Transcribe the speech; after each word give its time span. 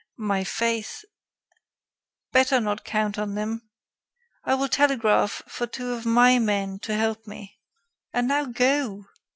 "My 0.17 0.43
faith" 0.43 1.05
"Better 2.33 2.59
not 2.59 2.83
count 2.83 3.19
on 3.19 3.35
them. 3.35 3.69
I 4.43 4.55
will 4.55 4.67
telegraph 4.67 5.43
for 5.47 5.67
two 5.67 5.91
of 5.93 6.07
my 6.07 6.39
men 6.39 6.79
to 6.79 6.95
help 6.95 7.27
me. 7.27 7.59
And 8.11 8.27
now, 8.27 8.45
go! 8.45 9.05